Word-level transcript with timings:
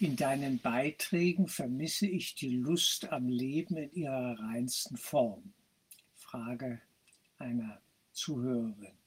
In 0.00 0.16
deinen 0.16 0.58
Beiträgen 0.58 1.46
vermisse 1.46 2.08
ich 2.08 2.34
die 2.34 2.56
Lust 2.56 3.12
am 3.12 3.28
Leben 3.28 3.76
in 3.76 3.92
ihrer 3.92 4.36
reinsten 4.40 4.96
Form. 4.96 5.54
Frage 6.16 6.82
einer 7.38 7.80
Zuhörerin. 8.10 8.98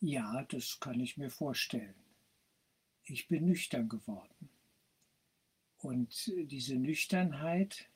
Ja, 0.00 0.44
das 0.50 0.78
kann 0.78 1.00
ich 1.00 1.16
mir 1.16 1.30
vorstellen. 1.30 1.94
Ich 3.04 3.28
bin 3.28 3.46
nüchtern 3.46 3.88
geworden. 3.88 4.50
Und 5.78 6.32
diese 6.50 6.76
Nüchternheit 6.76 7.88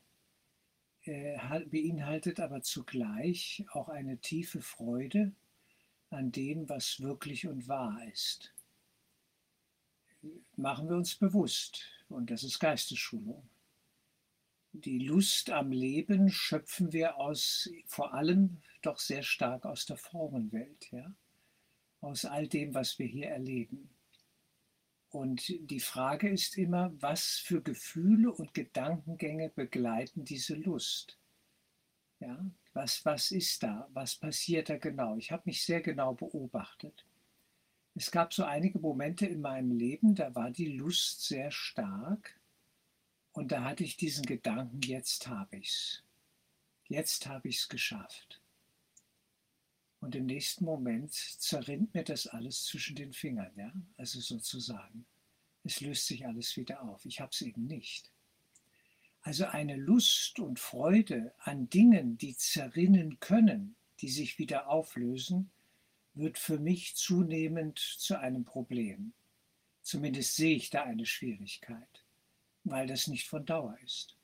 äh, 1.04 1.36
beinhaltet 1.66 2.40
aber 2.40 2.62
zugleich 2.62 3.66
auch 3.72 3.90
eine 3.90 4.16
tiefe 4.16 4.62
Freude 4.62 5.32
an 6.09 6.32
dem, 6.32 6.70
was 6.70 7.00
wirklich 7.00 7.46
und 7.46 7.68
wahr 7.68 8.02
ist 8.12 8.54
machen 10.57 10.89
wir 10.89 10.96
uns 10.96 11.14
bewusst, 11.14 11.84
und 12.09 12.30
das 12.30 12.45
ist 12.45 12.59
Geistesschulung. 12.59 13.49
Die 14.72 15.00
Lust 15.00 15.50
am 15.50 15.71
Leben 15.71 16.31
schöpfen 16.31 16.93
wir 16.93 17.17
aus, 17.18 17.68
vor 17.86 18.14
allem 18.14 18.62
doch 18.81 18.98
sehr 18.98 19.22
stark 19.22 19.67
aus 19.67 19.86
der 19.86 19.96
Formenwelt, 19.96 20.90
ja? 20.93 21.14
aus 22.00 22.25
all 22.25 22.48
dem, 22.48 22.75
was 22.75 22.98
wir 22.98 23.07
hier 23.07 23.29
erleben. 23.29 23.90
Und 25.11 25.53
die 25.71 25.81
Frage 25.81 26.31
ist 26.31 26.57
immer, 26.57 26.90
was 27.00 27.36
für 27.36 27.61
Gefühle 27.61 28.32
und 28.32 28.54
Gedankengänge 28.54 29.50
begleiten 29.50 30.25
diese 30.25 30.54
Lust? 30.54 31.18
Ja, 32.19 32.50
was, 32.73 33.05
was 33.05 33.31
ist 33.31 33.62
da? 33.62 33.89
Was 33.92 34.17
passiert 34.17 34.70
da 34.70 34.78
genau? 34.78 35.17
Ich 35.17 35.31
habe 35.31 35.42
mich 35.45 35.64
sehr 35.64 35.83
genau 35.83 36.14
beobachtet. 36.14 37.05
Es 37.95 38.11
gab 38.11 38.33
so 38.33 38.45
einige 38.45 38.78
Momente 38.78 39.27
in 39.27 39.41
meinem 39.41 39.73
Leben, 39.73 40.14
da 40.14 40.34
war 40.34 40.51
die 40.51 40.77
Lust 40.77 41.25
sehr 41.27 41.51
stark 41.51 42.41
und 43.33 43.53
da 43.53 43.65
hatte 43.65 43.84
ich 43.84 43.97
diesen 43.97 44.25
Gedanken, 44.25 44.81
jetzt 44.83 45.29
habe 45.29 45.57
ich 45.57 45.69
es. 45.69 46.05
Jetzt 46.89 47.27
habe 47.27 47.49
ich 47.49 47.59
es 47.59 47.69
geschafft. 47.69 48.43
Und 50.01 50.15
im 50.15 50.27
nächsten 50.27 50.65
Moment 50.65 51.12
zerrinnt 51.12 51.95
mir 51.95 52.03
das 52.03 52.27
alles 52.27 52.65
zwischen 52.65 52.97
den 52.97 53.12
Fingern, 53.12 53.53
ja? 53.57 53.73
Also 53.97 54.21
sozusagen. 54.21 55.06
Es 55.62 55.81
löst 55.81 56.06
sich 56.06 56.27
alles 56.27 56.56
wieder 56.56 56.83
auf. 56.83 57.05
Ich 57.05 57.21
habe 57.21 57.31
es 57.31 57.41
eben 57.41 57.67
nicht. 57.67 58.11
Also 59.21 59.47
eine 59.47 59.77
Lust 59.77 60.41
und 60.41 60.59
Freude 60.59 61.33
an 61.39 61.69
Dingen, 61.71 62.19
die 62.19 62.37
zerrinnen 62.37 63.21
können, 63.21 63.77
die 64.01 64.09
sich 64.09 64.39
wieder 64.39 64.69
auflösen, 64.69 65.52
wird 66.15 66.39
für 66.39 66.59
mich 66.59 66.95
zunehmend 66.95 67.79
zu 67.79 68.19
einem 68.19 68.45
Problem. 68.45 69.13
Zumindest 69.83 70.37
sehe 70.37 70.57
ich 70.57 70.71
da 70.71 70.85
eine 70.85 71.07
Schwierigkeit, 71.07 72.05
weil 72.65 72.87
das 72.87 73.07
nicht 73.09 73.29
von 73.29 73.45
Dauer 73.45 73.77
ist. 73.85 74.17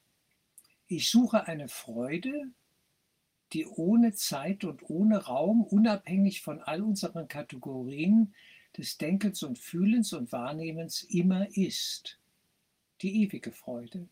Ich 0.86 1.10
suche 1.10 1.46
eine 1.46 1.68
Freude, 1.68 2.50
die 3.52 3.66
ohne 3.66 4.12
Zeit 4.12 4.64
und 4.64 4.88
ohne 4.88 5.18
Raum, 5.24 5.62
unabhängig 5.64 6.42
von 6.42 6.60
all 6.60 6.82
unseren 6.82 7.28
Kategorien 7.28 8.34
des 8.76 8.98
Denkens 8.98 9.42
und 9.42 9.58
Fühlens 9.58 10.12
und 10.12 10.32
Wahrnehmens 10.32 11.02
immer 11.02 11.48
ist. 11.56 12.18
Die 13.00 13.22
ewige 13.22 13.52
Freude. 13.52 14.08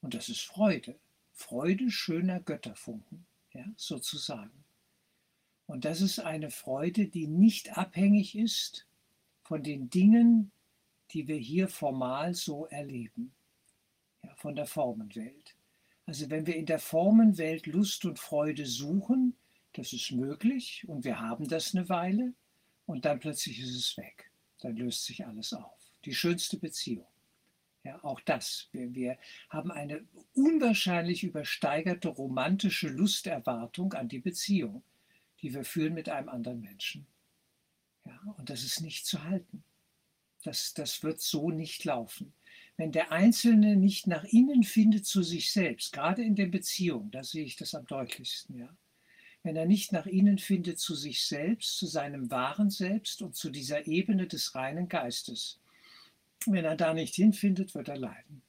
Und 0.00 0.14
das 0.14 0.28
ist 0.28 0.42
Freude. 0.42 0.98
Freude 1.32 1.90
schöner 1.90 2.40
Götterfunken, 2.40 3.26
ja, 3.52 3.64
sozusagen. 3.76 4.64
Und 5.70 5.84
das 5.84 6.00
ist 6.00 6.18
eine 6.18 6.50
Freude, 6.50 7.06
die 7.06 7.28
nicht 7.28 7.78
abhängig 7.78 8.36
ist 8.36 8.88
von 9.44 9.62
den 9.62 9.88
Dingen, 9.88 10.50
die 11.12 11.28
wir 11.28 11.36
hier 11.36 11.68
formal 11.68 12.34
so 12.34 12.66
erleben, 12.66 13.32
ja, 14.24 14.34
von 14.34 14.56
der 14.56 14.66
Formenwelt. 14.66 15.54
Also 16.06 16.28
wenn 16.28 16.48
wir 16.48 16.56
in 16.56 16.66
der 16.66 16.80
Formenwelt 16.80 17.68
Lust 17.68 18.04
und 18.04 18.18
Freude 18.18 18.66
suchen, 18.66 19.36
das 19.74 19.92
ist 19.92 20.10
möglich 20.10 20.88
und 20.88 21.04
wir 21.04 21.20
haben 21.20 21.46
das 21.46 21.72
eine 21.72 21.88
Weile 21.88 22.34
und 22.86 23.04
dann 23.04 23.20
plötzlich 23.20 23.60
ist 23.60 23.76
es 23.76 23.96
weg. 23.96 24.32
Dann 24.62 24.74
löst 24.74 25.04
sich 25.04 25.24
alles 25.24 25.52
auf. 25.52 25.78
Die 26.04 26.16
schönste 26.16 26.58
Beziehung. 26.58 27.06
Ja, 27.84 28.02
auch 28.02 28.18
das. 28.22 28.68
Wir, 28.72 28.92
wir 28.92 29.18
haben 29.48 29.70
eine 29.70 30.04
unwahrscheinlich 30.34 31.22
übersteigerte 31.22 32.08
romantische 32.08 32.88
Lusterwartung 32.88 33.92
an 33.92 34.08
die 34.08 34.18
Beziehung 34.18 34.82
die 35.42 35.54
wir 35.54 35.64
führen 35.64 35.94
mit 35.94 36.08
einem 36.08 36.28
anderen 36.28 36.60
Menschen. 36.60 37.06
Ja, 38.06 38.18
und 38.38 38.50
das 38.50 38.64
ist 38.64 38.80
nicht 38.80 39.06
zu 39.06 39.22
halten. 39.24 39.62
Das, 40.42 40.72
das 40.74 41.02
wird 41.02 41.20
so 41.20 41.50
nicht 41.50 41.84
laufen. 41.84 42.32
Wenn 42.76 42.92
der 42.92 43.12
Einzelne 43.12 43.76
nicht 43.76 44.06
nach 44.06 44.24
innen 44.24 44.64
findet 44.64 45.04
zu 45.04 45.22
sich 45.22 45.52
selbst, 45.52 45.92
gerade 45.92 46.22
in 46.22 46.34
der 46.34 46.46
Beziehung, 46.46 47.10
da 47.10 47.22
sehe 47.22 47.44
ich 47.44 47.56
das 47.56 47.74
am 47.74 47.84
deutlichsten, 47.86 48.56
ja. 48.56 48.74
Wenn 49.42 49.56
er 49.56 49.66
nicht 49.66 49.92
nach 49.92 50.06
innen 50.06 50.38
findet 50.38 50.78
zu 50.78 50.94
sich 50.94 51.24
selbst, 51.24 51.78
zu 51.78 51.86
seinem 51.86 52.30
wahren 52.30 52.68
Selbst 52.68 53.22
und 53.22 53.34
zu 53.34 53.50
dieser 53.50 53.86
Ebene 53.86 54.26
des 54.26 54.54
reinen 54.54 54.88
Geistes, 54.88 55.60
wenn 56.46 56.64
er 56.64 56.76
da 56.76 56.92
nicht 56.92 57.14
hinfindet, 57.14 57.74
wird 57.74 57.88
er 57.88 57.96
leiden. 57.96 58.42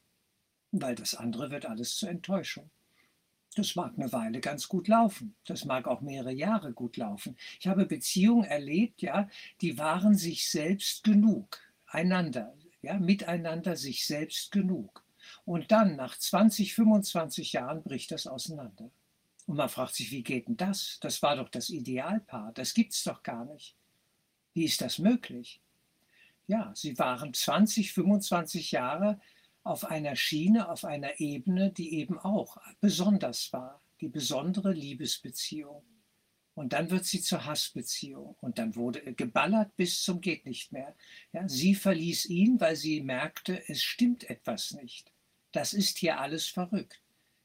Weil 0.70 0.94
das 0.94 1.14
andere 1.14 1.50
wird 1.50 1.66
alles 1.66 1.96
zur 1.96 2.10
Enttäuschung. 2.10 2.70
Das 3.54 3.74
mag 3.76 3.92
eine 3.96 4.10
Weile 4.12 4.40
ganz 4.40 4.66
gut 4.66 4.88
laufen. 4.88 5.34
Das 5.44 5.64
mag 5.66 5.86
auch 5.86 6.00
mehrere 6.00 6.32
Jahre 6.32 6.72
gut 6.72 6.96
laufen. 6.96 7.36
Ich 7.60 7.66
habe 7.66 7.84
Beziehungen 7.84 8.44
erlebt, 8.44 9.02
ja, 9.02 9.28
die 9.60 9.76
waren 9.78 10.16
sich 10.16 10.48
selbst 10.48 11.04
genug, 11.04 11.58
einander, 11.86 12.54
ja, 12.80 12.98
miteinander 12.98 13.76
sich 13.76 14.06
selbst 14.06 14.52
genug. 14.52 15.04
Und 15.44 15.70
dann, 15.70 15.96
nach 15.96 16.18
20, 16.18 16.74
25 16.74 17.52
Jahren, 17.52 17.82
bricht 17.82 18.10
das 18.10 18.26
auseinander. 18.26 18.90
Und 19.46 19.56
man 19.56 19.68
fragt 19.68 19.94
sich, 19.94 20.10
wie 20.10 20.22
geht 20.22 20.48
denn 20.48 20.56
das? 20.56 20.98
Das 21.00 21.22
war 21.22 21.36
doch 21.36 21.48
das 21.48 21.68
Idealpaar. 21.68 22.52
Das 22.54 22.72
gibt's 22.72 23.04
doch 23.04 23.22
gar 23.22 23.44
nicht. 23.44 23.76
Wie 24.54 24.64
ist 24.64 24.80
das 24.80 24.98
möglich? 24.98 25.60
Ja, 26.46 26.72
sie 26.74 26.98
waren 26.98 27.34
20, 27.34 27.92
25 27.92 28.72
Jahre 28.72 29.20
auf 29.64 29.84
einer 29.84 30.16
Schiene, 30.16 30.68
auf 30.68 30.84
einer 30.84 31.20
Ebene, 31.20 31.70
die 31.70 31.94
eben 31.94 32.18
auch 32.18 32.56
besonders 32.80 33.52
war, 33.52 33.80
die 34.00 34.08
besondere 34.08 34.72
Liebesbeziehung. 34.72 35.84
Und 36.54 36.74
dann 36.74 36.90
wird 36.90 37.04
sie 37.04 37.20
zur 37.20 37.46
Hassbeziehung. 37.46 38.36
Und 38.40 38.58
dann 38.58 38.76
wurde 38.76 39.14
geballert 39.14 39.74
bis 39.76 40.02
zum 40.02 40.20
geht 40.20 40.44
nicht 40.44 40.72
mehr. 40.72 40.94
Ja, 41.32 41.48
sie 41.48 41.74
verließ 41.74 42.26
ihn, 42.26 42.60
weil 42.60 42.76
sie 42.76 43.00
merkte, 43.00 43.62
es 43.68 43.82
stimmt 43.82 44.28
etwas 44.28 44.72
nicht. 44.72 45.12
Das 45.52 45.72
ist 45.72 45.98
hier 45.98 46.20
alles 46.20 46.46
verrückt. 46.46 47.00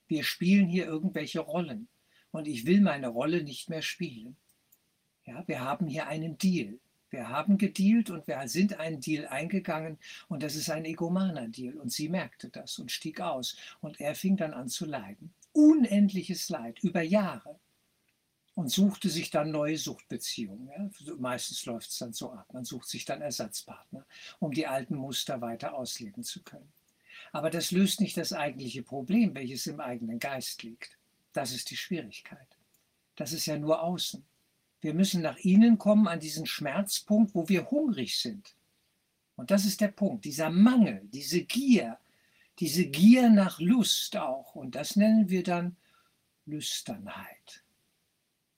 Wir 0.07 0.23
spielen 0.23 0.67
hier 0.67 0.85
irgendwelche 0.85 1.39
Rollen. 1.39 1.87
Und 2.31 2.47
ich 2.47 2.65
will 2.65 2.81
meine 2.81 3.07
Rolle 3.07 3.43
nicht 3.43 3.69
mehr 3.69 3.81
spielen. 3.81 4.35
Ja, 5.25 5.47
wir 5.47 5.61
haben 5.61 5.87
hier 5.87 6.07
einen 6.07 6.37
Deal. 6.37 6.79
Wir 7.09 7.29
haben 7.29 7.57
gedealt 7.57 8.09
und 8.09 8.27
wir 8.27 8.47
sind 8.47 8.79
einen 8.79 8.99
Deal 8.99 9.27
eingegangen 9.27 9.97
und 10.27 10.43
das 10.43 10.55
ist 10.55 10.69
ein 10.69 10.85
egomaner 10.85 11.47
Deal. 11.47 11.75
Und 11.75 11.91
sie 11.91 12.09
merkte 12.09 12.49
das 12.49 12.79
und 12.79 12.91
stieg 12.91 13.21
aus. 13.21 13.55
Und 13.79 13.99
er 13.99 14.15
fing 14.15 14.37
dann 14.37 14.53
an 14.53 14.67
zu 14.67 14.85
leiden. 14.85 15.33
Unendliches 15.53 16.49
Leid 16.49 16.79
über 16.83 17.01
Jahre. 17.01 17.59
Und 18.55 18.69
suchte 18.69 19.09
sich 19.09 19.29
dann 19.29 19.51
neue 19.51 19.77
Suchtbeziehungen. 19.77 20.67
Ja. 20.99 21.13
Meistens 21.19 21.65
läuft 21.65 21.91
es 21.91 21.99
dann 21.99 22.13
so 22.13 22.31
ab. 22.31 22.47
Man 22.51 22.65
sucht 22.65 22.89
sich 22.89 23.05
dann 23.05 23.21
Ersatzpartner, 23.21 24.05
um 24.39 24.51
die 24.51 24.65
alten 24.65 24.95
Muster 24.95 25.41
weiter 25.41 25.75
ausleben 25.75 26.23
zu 26.23 26.41
können. 26.41 26.73
Aber 27.31 27.51
das 27.51 27.71
löst 27.71 28.01
nicht 28.01 28.17
das 28.17 28.33
eigentliche 28.33 28.81
Problem, 28.81 29.35
welches 29.35 29.67
im 29.67 29.79
eigenen 29.79 30.17
Geist 30.17 30.63
liegt. 30.63 30.97
Das 31.33 31.51
ist 31.51 31.69
die 31.69 31.77
Schwierigkeit. 31.77 32.47
Das 33.15 33.31
ist 33.31 33.45
ja 33.45 33.57
nur 33.59 33.83
außen. 33.83 34.25
Wir 34.81 34.93
müssen 34.93 35.21
nach 35.21 35.37
innen 35.37 35.77
kommen 35.77 36.07
an 36.07 36.19
diesen 36.19 36.45
Schmerzpunkt, 36.45 37.33
wo 37.33 37.49
wir 37.49 37.69
hungrig 37.71 38.17
sind. 38.17 38.55
Und 39.35 39.51
das 39.51 39.65
ist 39.65 39.81
der 39.81 39.89
Punkt, 39.89 40.25
dieser 40.25 40.49
Mangel, 40.49 41.07
diese 41.11 41.43
Gier, 41.43 41.97
diese 42.59 42.85
Gier 42.85 43.29
nach 43.29 43.59
Lust 43.59 44.17
auch. 44.17 44.55
Und 44.55 44.75
das 44.75 44.95
nennen 44.95 45.29
wir 45.29 45.43
dann 45.43 45.75
Lüsternheit. 46.45 47.63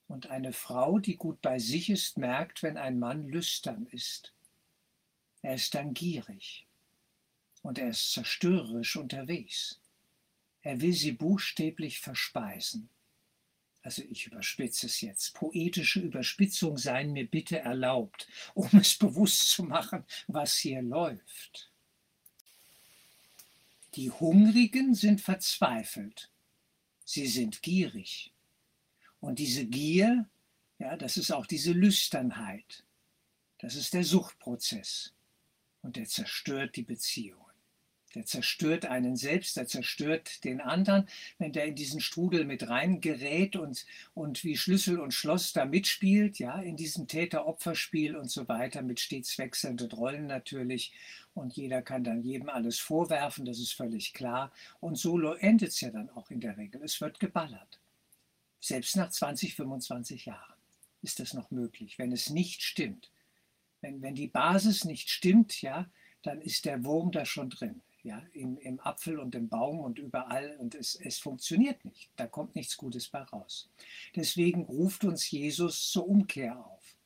Und 0.08 0.30
eine 0.30 0.52
Frau, 0.52 0.98
die 0.98 1.16
gut 1.16 1.40
bei 1.40 1.58
sich 1.58 1.90
ist, 1.90 2.18
merkt, 2.18 2.62
wenn 2.62 2.76
ein 2.76 2.98
Mann 2.98 3.28
lüstern 3.28 3.86
ist. 3.86 4.32
Er 5.42 5.54
ist 5.54 5.74
dann 5.74 5.94
gierig 5.94 6.66
und 7.62 7.78
er 7.78 7.90
ist 7.90 8.12
zerstörerisch 8.12 8.96
unterwegs. 8.96 9.80
Er 10.62 10.80
will 10.80 10.92
sie 10.92 11.12
buchstäblich 11.12 12.00
verspeisen 12.00 12.90
also 13.82 14.02
ich 14.02 14.26
überspitze 14.26 14.86
es 14.86 15.00
jetzt, 15.00 15.34
poetische 15.34 16.00
Überspitzung 16.00 16.76
seien 16.76 17.12
mir 17.12 17.26
bitte 17.26 17.60
erlaubt, 17.60 18.28
um 18.54 18.68
es 18.78 18.96
bewusst 18.96 19.50
zu 19.50 19.64
machen, 19.64 20.04
was 20.26 20.56
hier 20.56 20.82
läuft. 20.82 21.70
Die 23.94 24.10
Hungrigen 24.10 24.94
sind 24.94 25.20
verzweifelt, 25.20 26.30
sie 27.04 27.26
sind 27.26 27.62
gierig. 27.62 28.32
Und 29.18 29.38
diese 29.38 29.66
Gier, 29.66 30.28
ja, 30.78 30.96
das 30.96 31.16
ist 31.16 31.30
auch 31.30 31.46
diese 31.46 31.72
Lüsternheit, 31.72 32.84
das 33.58 33.74
ist 33.74 33.94
der 33.94 34.04
Suchtprozess 34.04 35.12
und 35.82 35.96
der 35.96 36.06
zerstört 36.06 36.76
die 36.76 36.82
Beziehungen. 36.82 37.49
Der 38.14 38.26
zerstört 38.26 38.86
einen 38.86 39.16
selbst, 39.16 39.56
der 39.56 39.68
zerstört 39.68 40.42
den 40.42 40.60
anderen, 40.60 41.08
wenn 41.38 41.52
der 41.52 41.66
in 41.66 41.76
diesen 41.76 42.00
Strudel 42.00 42.44
mit 42.44 42.68
reingerät 42.68 43.54
und, 43.54 43.86
und 44.14 44.42
wie 44.42 44.56
Schlüssel 44.56 44.98
und 44.98 45.14
Schloss 45.14 45.52
da 45.52 45.64
mitspielt, 45.64 46.40
ja, 46.40 46.60
in 46.60 46.76
diesem 46.76 47.06
Täter-Opfer-Spiel 47.06 48.16
und 48.16 48.28
so 48.28 48.48
weiter, 48.48 48.82
mit 48.82 48.98
stets 48.98 49.38
wechselnden 49.38 49.92
Rollen 49.92 50.26
natürlich. 50.26 50.92
Und 51.34 51.56
jeder 51.56 51.82
kann 51.82 52.02
dann 52.02 52.22
jedem 52.22 52.48
alles 52.48 52.80
vorwerfen, 52.80 53.44
das 53.44 53.60
ist 53.60 53.74
völlig 53.74 54.12
klar. 54.12 54.52
Und 54.80 54.98
so 54.98 55.20
endet 55.34 55.68
es 55.68 55.80
ja 55.80 55.90
dann 55.90 56.10
auch 56.10 56.32
in 56.32 56.40
der 56.40 56.56
Regel. 56.56 56.82
Es 56.82 57.00
wird 57.00 57.20
geballert. 57.20 57.80
Selbst 58.58 58.96
nach 58.96 59.10
20, 59.10 59.54
25 59.54 60.26
Jahren 60.26 60.58
ist 61.02 61.20
das 61.20 61.32
noch 61.32 61.52
möglich, 61.52 61.96
wenn 61.98 62.10
es 62.10 62.28
nicht 62.28 62.62
stimmt. 62.62 63.12
Wenn, 63.80 64.02
wenn 64.02 64.16
die 64.16 64.26
Basis 64.26 64.84
nicht 64.84 65.08
stimmt, 65.08 65.62
ja, 65.62 65.88
dann 66.22 66.42
ist 66.42 66.64
der 66.64 66.84
Wurm 66.84 67.12
da 67.12 67.24
schon 67.24 67.48
drin 67.48 67.80
ja, 68.02 68.22
im, 68.32 68.58
im 68.58 68.80
Apfel 68.80 69.18
und 69.18 69.34
im 69.34 69.48
Baum 69.48 69.80
und 69.80 69.98
überall 69.98 70.56
und 70.58 70.74
es, 70.74 70.94
es 70.94 71.18
funktioniert 71.18 71.84
nicht. 71.84 72.10
Da 72.16 72.26
kommt 72.26 72.54
nichts 72.54 72.76
Gutes 72.76 73.08
bei 73.08 73.22
raus. 73.22 73.70
Deswegen 74.16 74.62
ruft 74.62 75.04
uns 75.04 75.30
Jesus 75.30 75.90
zur 75.90 76.08
Umkehr 76.08 76.64
auf, 76.64 76.96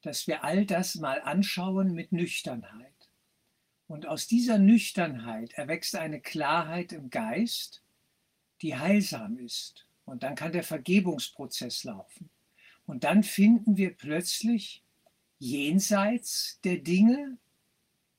dass 0.00 0.26
wir 0.26 0.44
all 0.44 0.66
das 0.66 0.94
mal 0.96 1.20
anschauen 1.22 1.94
mit 1.94 2.12
Nüchternheit. 2.12 2.92
Und 3.86 4.06
aus 4.06 4.26
dieser 4.26 4.58
Nüchternheit 4.58 5.52
erwächst 5.52 5.96
eine 5.96 6.20
Klarheit 6.20 6.92
im 6.92 7.10
Geist, 7.10 7.82
die 8.62 8.76
heilsam 8.76 9.38
ist. 9.38 9.86
Und 10.04 10.22
dann 10.22 10.34
kann 10.34 10.52
der 10.52 10.64
Vergebungsprozess 10.64 11.84
laufen. 11.84 12.30
Und 12.86 13.04
dann 13.04 13.22
finden 13.22 13.76
wir 13.76 13.94
plötzlich 13.94 14.82
jenseits 15.38 16.58
der 16.64 16.78
Dinge 16.78 17.38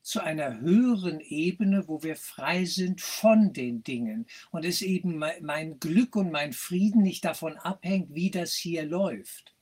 zu 0.03 0.21
einer 0.21 0.59
höheren 0.59 1.21
Ebene, 1.21 1.87
wo 1.87 2.03
wir 2.03 2.17
frei 2.17 2.65
sind 2.65 2.99
von 2.99 3.53
den 3.53 3.83
Dingen 3.83 4.27
und 4.51 4.65
es 4.65 4.81
eben 4.81 5.17
mein 5.17 5.79
Glück 5.79 6.15
und 6.17 6.29
mein 6.29 6.51
Frieden 6.51 7.01
nicht 7.01 7.23
davon 7.23 7.57
abhängt, 7.57 8.13
wie 8.13 8.29
das 8.29 8.53
hier 8.53 8.83
läuft. 8.83 9.55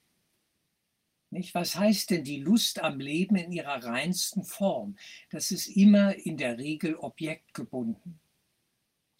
Nicht? 1.30 1.54
Was 1.54 1.78
heißt 1.78 2.10
denn 2.10 2.26
die 2.26 2.42
Lust 2.42 2.84
am 2.84 3.00
Leben 3.00 3.38
in 3.38 3.52
ihrer 3.54 3.84
reinsten 3.84 4.44
Form? 4.44 4.98
Das 5.30 5.52
ist 5.52 5.68
immer 5.68 6.14
in 6.16 6.36
der 6.36 6.58
Regel 6.58 6.96
objektgebunden. 6.96 8.20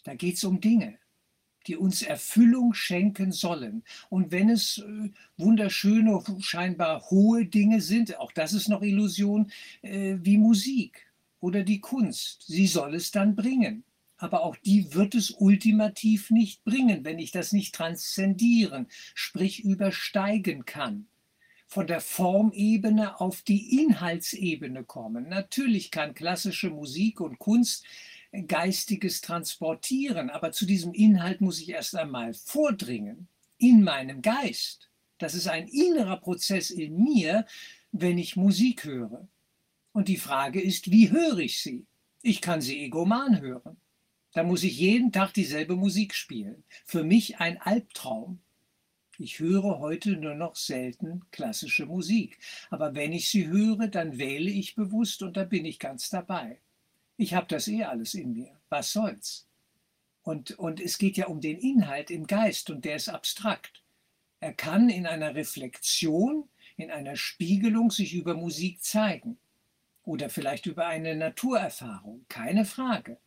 Da 0.02 0.14
geht 0.14 0.34
es 0.36 0.44
um 0.44 0.60
Dinge, 0.60 0.98
die 1.68 1.76
uns 1.76 2.02
Erfüllung 2.02 2.74
schenken 2.74 3.30
sollen. 3.30 3.84
Und 4.10 4.32
wenn 4.32 4.50
es 4.50 4.78
äh, 4.78 5.10
wunderschöne, 5.38 6.22
scheinbar 6.40 7.08
hohe 7.10 7.46
Dinge 7.46 7.80
sind, 7.80 8.18
auch 8.18 8.32
das 8.32 8.52
ist 8.52 8.68
noch 8.68 8.82
Illusion, 8.82 9.50
äh, 9.82 10.16
wie 10.20 10.36
Musik 10.36 11.11
oder 11.42 11.64
die 11.64 11.80
Kunst. 11.80 12.44
Sie 12.46 12.66
soll 12.66 12.94
es 12.94 13.10
dann 13.10 13.34
bringen. 13.34 13.84
Aber 14.16 14.44
auch 14.44 14.56
die 14.56 14.94
wird 14.94 15.16
es 15.16 15.32
ultimativ 15.32 16.30
nicht 16.30 16.62
bringen, 16.64 17.04
wenn 17.04 17.18
ich 17.18 17.32
das 17.32 17.52
nicht 17.52 17.74
transzendieren, 17.74 18.86
sprich 19.14 19.64
übersteigen 19.64 20.64
kann. 20.64 21.08
Von 21.66 21.88
der 21.88 22.00
Formebene 22.00 23.20
auf 23.20 23.42
die 23.42 23.82
Inhaltsebene 23.82 24.84
kommen. 24.84 25.28
Natürlich 25.28 25.90
kann 25.90 26.14
klassische 26.14 26.70
Musik 26.70 27.20
und 27.20 27.40
Kunst 27.40 27.84
Geistiges 28.46 29.20
transportieren, 29.20 30.30
aber 30.30 30.52
zu 30.52 30.66
diesem 30.66 30.94
Inhalt 30.94 31.40
muss 31.40 31.60
ich 31.60 31.70
erst 31.70 31.96
einmal 31.96 32.32
vordringen 32.32 33.26
in 33.58 33.82
meinem 33.82 34.22
Geist. 34.22 34.88
Das 35.18 35.34
ist 35.34 35.48
ein 35.48 35.66
innerer 35.66 36.18
Prozess 36.18 36.70
in 36.70 37.02
mir, 37.02 37.44
wenn 37.90 38.18
ich 38.18 38.36
Musik 38.36 38.84
höre. 38.84 39.26
Und 39.92 40.08
die 40.08 40.16
Frage 40.16 40.60
ist, 40.60 40.90
wie 40.90 41.10
höre 41.10 41.38
ich 41.38 41.60
sie? 41.60 41.86
Ich 42.22 42.40
kann 42.40 42.60
sie 42.60 42.82
egoman 42.82 43.40
hören. 43.40 43.76
Da 44.32 44.42
muss 44.42 44.62
ich 44.62 44.78
jeden 44.78 45.12
Tag 45.12 45.34
dieselbe 45.34 45.76
Musik 45.76 46.14
spielen. 46.14 46.64
Für 46.86 47.04
mich 47.04 47.38
ein 47.38 47.60
Albtraum. 47.60 48.40
Ich 49.18 49.38
höre 49.38 49.78
heute 49.78 50.12
nur 50.12 50.34
noch 50.34 50.56
selten 50.56 51.22
klassische 51.30 51.84
Musik. 51.84 52.38
Aber 52.70 52.94
wenn 52.94 53.12
ich 53.12 53.28
sie 53.28 53.46
höre, 53.48 53.88
dann 53.88 54.16
wähle 54.16 54.50
ich 54.50 54.74
bewusst 54.74 55.22
und 55.22 55.36
da 55.36 55.44
bin 55.44 55.66
ich 55.66 55.78
ganz 55.78 56.08
dabei. 56.08 56.58
Ich 57.18 57.34
habe 57.34 57.46
das 57.48 57.68
eh 57.68 57.84
alles 57.84 58.14
in 58.14 58.32
mir. 58.32 58.58
Was 58.70 58.92
soll's? 58.92 59.46
Und, 60.22 60.52
und 60.52 60.80
es 60.80 60.96
geht 60.96 61.18
ja 61.18 61.26
um 61.26 61.40
den 61.42 61.58
Inhalt 61.58 62.10
im 62.10 62.26
Geist 62.26 62.70
und 62.70 62.86
der 62.86 62.96
ist 62.96 63.10
abstrakt. 63.10 63.82
Er 64.40 64.54
kann 64.54 64.88
in 64.88 65.06
einer 65.06 65.34
Reflexion, 65.34 66.48
in 66.76 66.90
einer 66.90 67.16
Spiegelung 67.16 67.90
sich 67.90 68.14
über 68.14 68.34
Musik 68.34 68.82
zeigen 68.82 69.36
oder 70.04 70.30
vielleicht 70.30 70.66
über 70.66 70.86
eine 70.86 71.14
Naturerfahrung, 71.14 72.24
keine 72.28 72.64
Frage. 72.64 73.18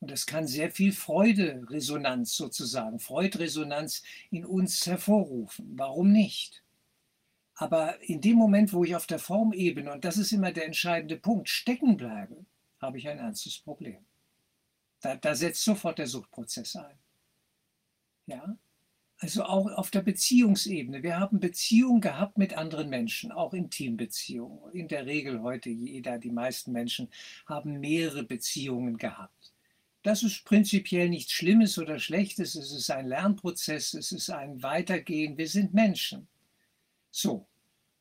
Und 0.00 0.10
das 0.10 0.26
kann 0.26 0.46
sehr 0.46 0.70
viel 0.70 0.92
Freude-Resonanz 0.92 2.36
sozusagen, 2.36 2.98
Freudresonanz 2.98 4.02
in 4.30 4.44
uns 4.44 4.86
hervorrufen. 4.86 5.72
Warum 5.76 6.12
nicht? 6.12 6.62
Aber 7.54 8.00
in 8.02 8.20
dem 8.20 8.36
Moment, 8.36 8.72
wo 8.72 8.84
ich 8.84 8.94
auf 8.94 9.06
der 9.06 9.18
Formebene, 9.18 9.90
und 9.92 10.04
das 10.04 10.18
ist 10.18 10.32
immer 10.32 10.52
der 10.52 10.66
entscheidende 10.66 11.16
Punkt, 11.16 11.48
stecken 11.48 11.96
bleibe, 11.96 12.44
habe 12.80 12.98
ich 12.98 13.08
ein 13.08 13.18
ernstes 13.18 13.58
Problem. 13.58 14.04
Da, 15.00 15.16
da 15.16 15.34
setzt 15.34 15.64
sofort 15.64 15.98
der 15.98 16.06
Suchtprozess 16.06 16.76
ein. 16.76 16.98
Ja? 18.26 18.56
Also 19.18 19.44
auch 19.44 19.66
auf 19.72 19.90
der 19.90 20.02
Beziehungsebene. 20.02 21.02
Wir 21.02 21.18
haben 21.18 21.40
Beziehungen 21.40 22.02
gehabt 22.02 22.36
mit 22.36 22.56
anderen 22.56 22.90
Menschen, 22.90 23.32
auch 23.32 23.54
Intimbeziehungen. 23.54 24.72
In 24.74 24.88
der 24.88 25.06
Regel 25.06 25.40
heute 25.42 25.70
jeder, 25.70 26.18
die 26.18 26.30
meisten 26.30 26.72
Menschen 26.72 27.08
haben 27.46 27.80
mehrere 27.80 28.24
Beziehungen 28.24 28.98
gehabt. 28.98 29.54
Das 30.02 30.22
ist 30.22 30.44
prinzipiell 30.44 31.08
nichts 31.08 31.32
Schlimmes 31.32 31.78
oder 31.78 31.98
Schlechtes. 31.98 32.54
Es 32.54 32.70
ist 32.72 32.90
ein 32.90 33.08
Lernprozess, 33.08 33.94
es 33.94 34.12
ist 34.12 34.30
ein 34.30 34.62
Weitergehen. 34.62 35.38
Wir 35.38 35.48
sind 35.48 35.72
Menschen. 35.72 36.28
So, 37.10 37.46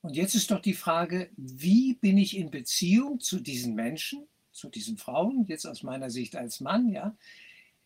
und 0.01 0.15
jetzt 0.15 0.35
ist 0.35 0.51
doch 0.51 0.59
die 0.59 0.75
Frage, 0.75 1.31
wie 1.35 1.95
bin 1.95 2.17
ich 2.19 2.37
in 2.37 2.51
Beziehung 2.51 3.21
zu 3.21 3.39
diesen 3.39 3.73
Menschen, 3.73 4.27
zu 4.51 4.69
diesen 4.69 4.97
Frauen, 4.97 5.45
jetzt 5.47 5.65
aus 5.65 5.81
meiner 5.81 6.11
Sicht 6.11 6.35
als 6.35 6.59
Mann, 6.59 6.89
ja? 6.89 7.17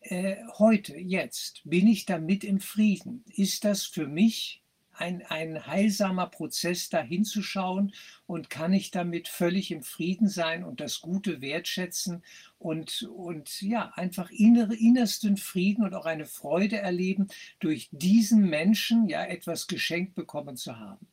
Äh, 0.00 0.36
heute, 0.58 0.96
jetzt, 0.98 1.62
bin 1.64 1.86
ich 1.86 2.06
damit 2.06 2.44
im 2.44 2.60
Frieden? 2.60 3.24
Ist 3.34 3.64
das 3.64 3.84
für 3.84 4.06
mich 4.06 4.62
ein, 4.92 5.24
ein 5.26 5.66
heilsamer 5.66 6.26
Prozess, 6.26 6.88
da 6.88 7.02
hinzuschauen 7.02 7.92
und 8.26 8.50
kann 8.50 8.72
ich 8.72 8.90
damit 8.90 9.28
völlig 9.28 9.70
im 9.70 9.82
Frieden 9.82 10.28
sein 10.28 10.62
und 10.62 10.80
das 10.80 11.00
Gute 11.00 11.40
wertschätzen 11.40 12.22
und, 12.58 13.02
und 13.14 13.62
ja, 13.62 13.92
einfach 13.94 14.30
innere, 14.30 14.74
innersten 14.74 15.36
Frieden 15.36 15.84
und 15.84 15.94
auch 15.94 16.06
eine 16.06 16.26
Freude 16.26 16.78
erleben, 16.78 17.28
durch 17.60 17.88
diesen 17.92 18.48
Menschen 18.48 19.08
ja 19.08 19.24
etwas 19.24 19.66
geschenkt 19.66 20.14
bekommen 20.14 20.56
zu 20.56 20.78
haben 20.78 21.06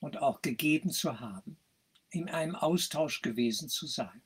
und 0.00 0.20
auch 0.20 0.42
gegeben 0.42 0.90
zu 0.90 1.20
haben, 1.20 1.56
in 2.10 2.28
einem 2.28 2.56
Austausch 2.56 3.22
gewesen 3.22 3.68
zu 3.68 3.86
sein 3.86 4.22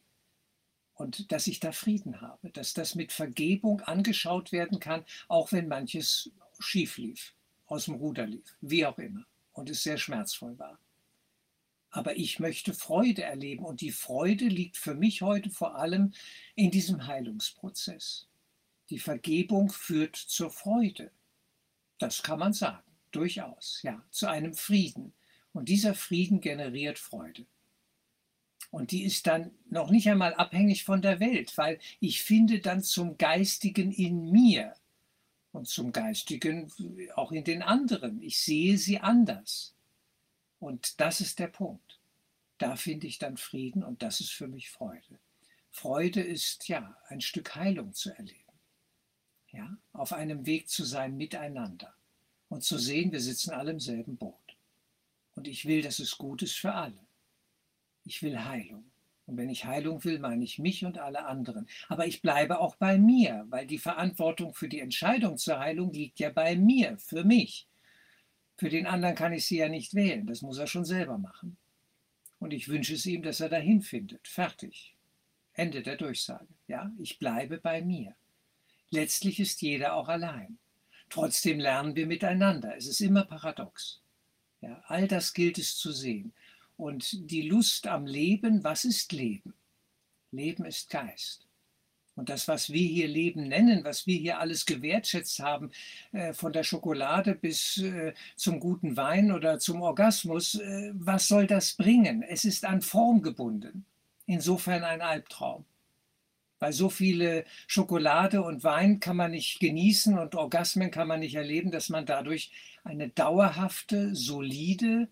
und 0.99 1.31
dass 1.31 1.47
ich 1.47 1.61
da 1.61 1.71
Frieden 1.71 2.21
habe, 2.21 2.50
dass 2.50 2.75
das 2.75 2.97
mit 2.97 3.12
Vergebung 3.12 3.81
angeschaut 3.83 4.50
werden 4.50 4.81
kann, 4.81 5.05
auch 5.28 5.52
wenn 5.52 5.69
manches 5.69 6.31
schief 6.59 6.99
lief, 6.99 7.35
aus 7.67 7.85
dem 7.85 7.95
Ruder 7.95 8.26
lief, 8.26 8.57
wie 8.61 8.85
auch 8.85 8.99
immer, 8.99 9.25
und 9.52 9.71
es 9.71 9.85
sehr 9.85 9.97
schmerzvoll 9.97 10.59
war. 10.59 10.78
Aber 11.90 12.17
ich 12.17 12.40
möchte 12.40 12.75
Freude 12.75 13.23
erleben 13.23 13.64
und 13.64 13.81
die 13.81 13.93
Freude 13.93 14.47
liegt 14.47 14.76
für 14.76 14.95
mich 14.95 15.23
heute 15.23 15.50
vor 15.50 15.76
allem 15.76 16.12
in 16.57 16.71
diesem 16.71 17.07
Heilungsprozess. 17.07 18.26
Die 18.90 18.99
Vergebung 18.99 19.71
führt 19.71 20.17
zur 20.17 20.50
Freude. 20.50 21.12
Das 21.99 22.23
kann 22.23 22.40
man 22.40 22.52
sagen, 22.52 22.90
durchaus, 23.12 23.81
ja, 23.83 24.05
zu 24.11 24.28
einem 24.28 24.52
Frieden. 24.52 25.14
Und 25.52 25.69
dieser 25.69 25.95
Frieden 25.95 26.40
generiert 26.40 26.99
Freude. 26.99 27.47
Und 28.70 28.90
die 28.90 29.04
ist 29.04 29.26
dann 29.26 29.52
noch 29.70 29.90
nicht 29.90 30.08
einmal 30.08 30.34
abhängig 30.34 30.84
von 30.84 31.00
der 31.00 31.20
Welt, 31.20 31.56
weil 31.56 31.78
ich 32.00 32.22
finde 32.22 32.60
dann 32.60 32.82
zum 32.82 33.16
Geistigen 33.16 33.92
in 33.92 34.30
mir 34.30 34.75
und 35.52 35.68
zum 35.68 35.92
Geistigen 35.92 36.70
auch 37.14 37.32
in 37.32 37.44
den 37.44 37.62
anderen. 37.62 38.20
Ich 38.22 38.40
sehe 38.40 38.76
sie 38.76 39.00
anders. 39.00 39.75
Und 40.58 41.00
das 41.00 41.20
ist 41.20 41.38
der 41.38 41.48
Punkt. 41.48 41.98
Da 42.58 42.76
finde 42.76 43.06
ich 43.06 43.18
dann 43.18 43.37
Frieden 43.37 43.82
und 43.82 44.02
das 44.02 44.20
ist 44.20 44.32
für 44.32 44.48
mich 44.48 44.70
Freude. 44.70 45.18
Freude 45.70 46.20
ist 46.20 46.68
ja 46.68 46.96
ein 47.06 47.20
Stück 47.20 47.54
Heilung 47.54 47.94
zu 47.94 48.10
erleben. 48.10 48.42
Ja, 49.50 49.78
auf 49.92 50.12
einem 50.12 50.44
Weg 50.44 50.68
zu 50.68 50.84
sein 50.84 51.16
miteinander 51.16 51.94
und 52.48 52.64
zu 52.64 52.76
sehen, 52.76 53.12
wir 53.12 53.20
sitzen 53.20 53.50
alle 53.50 53.70
im 53.70 53.80
selben 53.80 54.16
Boot. 54.16 54.34
Und 55.34 55.48
ich 55.48 55.64
will, 55.64 55.80
dass 55.80 56.00
es 56.00 56.18
gut 56.18 56.42
ist 56.42 56.56
für 56.56 56.75
alle. 56.75 57.07
Ich 58.08 58.22
will 58.22 58.42
Heilung. 58.42 58.90
Und 59.26 59.36
wenn 59.36 59.50
ich 59.50 59.66
Heilung 59.66 60.02
will, 60.02 60.18
meine 60.18 60.42
ich 60.42 60.58
mich 60.58 60.82
und 60.82 60.96
alle 60.96 61.26
anderen. 61.26 61.68
Aber 61.88 62.06
ich 62.06 62.22
bleibe 62.22 62.58
auch 62.58 62.76
bei 62.76 62.96
mir, 62.96 63.44
weil 63.50 63.66
die 63.66 63.76
Verantwortung 63.76 64.54
für 64.54 64.70
die 64.70 64.80
Entscheidung 64.80 65.36
zur 65.36 65.58
Heilung 65.58 65.92
liegt 65.92 66.18
ja 66.18 66.30
bei 66.30 66.56
mir, 66.56 66.96
für 66.96 67.22
mich. 67.22 67.68
Für 68.56 68.70
den 68.70 68.86
anderen 68.86 69.14
kann 69.14 69.34
ich 69.34 69.44
sie 69.44 69.58
ja 69.58 69.68
nicht 69.68 69.92
wählen, 69.94 70.26
das 70.26 70.40
muss 70.40 70.56
er 70.56 70.66
schon 70.66 70.86
selber 70.86 71.18
machen. 71.18 71.58
Und 72.38 72.54
ich 72.54 72.68
wünsche 72.68 72.94
es 72.94 73.04
ihm, 73.04 73.22
dass 73.22 73.40
er 73.40 73.50
dahin 73.50 73.82
findet. 73.82 74.26
Fertig. 74.26 74.96
Ende 75.52 75.82
der 75.82 75.96
Durchsage. 75.96 76.48
Ja, 76.66 76.90
ich 76.98 77.18
bleibe 77.18 77.58
bei 77.58 77.82
mir. 77.82 78.16
Letztlich 78.88 79.38
ist 79.38 79.60
jeder 79.60 79.92
auch 79.92 80.08
allein. 80.08 80.56
Trotzdem 81.10 81.60
lernen 81.60 81.94
wir 81.94 82.06
miteinander. 82.06 82.74
Es 82.74 82.86
ist 82.86 83.00
immer 83.00 83.24
paradox. 83.24 84.00
Ja, 84.62 84.82
all 84.86 85.06
das 85.06 85.34
gilt 85.34 85.58
es 85.58 85.76
zu 85.76 85.92
sehen. 85.92 86.32
Und 86.78 87.30
die 87.30 87.42
Lust 87.42 87.88
am 87.88 88.06
Leben, 88.06 88.62
was 88.62 88.85
ist 88.85 89.12
Leben? 89.12 89.52
Leben 90.30 90.64
ist 90.64 90.88
Geist. 90.88 91.49
Und 92.14 92.28
das, 92.28 92.47
was 92.47 92.70
wir 92.73 92.87
hier 92.87 93.08
Leben 93.08 93.49
nennen, 93.49 93.82
was 93.85 94.06
wir 94.06 94.16
hier 94.16 94.38
alles 94.38 94.64
gewertschätzt 94.64 95.40
haben, 95.40 95.70
äh, 96.12 96.32
von 96.32 96.52
der 96.52 96.62
Schokolade 96.62 97.35
bis 97.35 97.78
äh, 97.78 98.14
zum 98.37 98.61
guten 98.61 98.97
Wein 98.97 99.32
oder 99.32 99.58
zum 99.58 99.82
Orgasmus, 99.82 100.54
äh, 100.54 100.92
was 100.94 101.26
soll 101.26 101.49
das 101.49 101.75
bringen? 101.75 102.23
Es 102.23 102.44
ist 102.44 102.64
an 102.64 102.80
Form 102.80 103.23
gebunden. 103.23 103.85
Insofern 104.26 104.85
ein 104.85 105.00
Albtraum. 105.00 105.64
Weil 106.61 106.73
so 106.73 106.90
viele 106.90 107.44
Schokolade 107.66 108.42
und 108.42 108.62
Wein 108.62 109.00
kann 109.00 109.16
man 109.16 109.32
nicht 109.32 109.58
genießen 109.58 110.16
und 110.16 110.35
Orgasmen 110.37 110.92
kann 110.92 111.08
man 111.08 111.20
nicht 111.20 111.35
erleben, 111.35 111.73
dass 111.73 111.88
man 111.88 112.06
dadurch 112.06 112.52
eine 112.85 113.08
dauerhafte, 113.08 114.14
solide, 114.14 115.08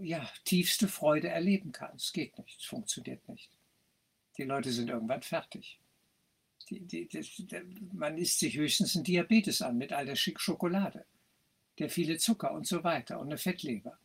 ja, 0.00 0.28
tiefste 0.44 0.88
Freude 0.88 1.28
erleben 1.28 1.72
kann. 1.72 1.94
Es 1.96 2.12
geht 2.12 2.38
nicht, 2.38 2.58
es 2.60 2.66
funktioniert 2.66 3.28
nicht. 3.28 3.50
Die 4.38 4.44
Leute 4.44 4.72
sind 4.72 4.88
irgendwann 4.88 5.22
fertig. 5.22 5.78
Die, 6.70 6.80
die, 6.80 7.08
das, 7.08 7.26
man 7.92 8.16
isst 8.16 8.38
sich 8.38 8.56
höchstens 8.56 8.94
einen 8.94 9.04
Diabetes 9.04 9.60
an 9.62 9.76
mit 9.76 9.92
all 9.92 10.06
der 10.06 10.16
Schick 10.16 10.40
Schokolade, 10.40 11.04
der 11.78 11.90
viele 11.90 12.16
Zucker 12.18 12.52
und 12.52 12.66
so 12.66 12.82
weiter 12.82 13.20
und 13.20 13.26
eine 13.26 13.38
Fettleber. 13.38 13.98